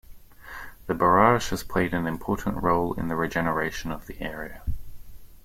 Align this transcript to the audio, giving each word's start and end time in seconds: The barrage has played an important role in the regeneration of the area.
The 0.87 0.95
barrage 0.95 1.51
has 1.51 1.61
played 1.61 1.93
an 1.93 2.07
important 2.07 2.63
role 2.63 2.93
in 2.95 3.07
the 3.07 3.15
regeneration 3.15 3.91
of 3.91 4.07
the 4.07 4.19
area. 4.19 4.63